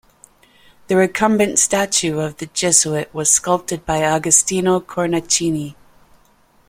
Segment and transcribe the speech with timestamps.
[0.87, 5.75] The recumbent statue of the Jesuit was sculpted by Agostino Cornacchini.